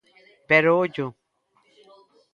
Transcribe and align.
Pero, 0.49 0.69
ollo. 0.83 1.07